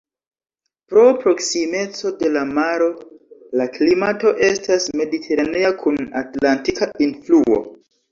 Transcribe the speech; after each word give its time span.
Pro 0.91 1.01
proksimeco 1.23 2.11
de 2.21 2.31
la 2.37 2.41
maro, 2.59 2.87
la 3.61 3.67
klimato 3.75 4.31
estas 4.47 4.87
mediteranea 5.03 5.71
kun 5.85 6.01
atlantika 6.23 6.89
influo. 7.09 7.61